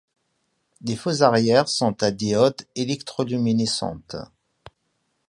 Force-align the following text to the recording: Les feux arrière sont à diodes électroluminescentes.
Les 0.83 0.95
feux 0.95 1.21
arrière 1.21 1.69
sont 1.69 2.01
à 2.01 2.09
diodes 2.09 2.63
électroluminescentes. 2.73 4.15